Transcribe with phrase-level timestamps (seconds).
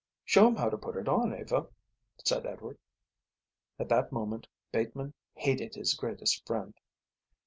[0.25, 1.67] "Show him how to put it on, Eva,"
[2.25, 2.79] said Edward.
[3.77, 6.73] At that moment Bateman hated his greatest friend.